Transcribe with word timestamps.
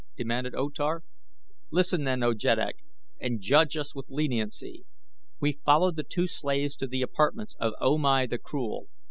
demanded 0.15 0.55
O 0.55 0.67
Tar. 0.69 1.03
"Listen, 1.69 2.05
then, 2.05 2.23
O 2.23 2.33
Jeddak, 2.33 2.77
and 3.19 3.39
judge 3.39 3.77
us 3.77 3.93
with 3.93 4.09
leniency. 4.09 4.83
We 5.39 5.51
followed 5.63 5.95
the 5.95 6.01
two 6.03 6.25
slaves 6.25 6.75
to 6.77 6.87
the 6.87 7.03
apartments 7.03 7.55
of 7.59 7.73
O 7.79 7.99
Mai 7.99 8.25
the 8.25 8.39
Cruel. 8.39 8.87